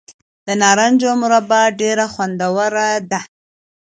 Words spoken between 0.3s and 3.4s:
د نارنج مربا ډیره خوندوره ده.